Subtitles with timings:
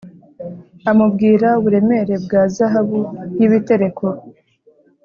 [0.91, 2.99] Amubwira uburemere bwa zahabu
[3.37, 4.05] y ibitereko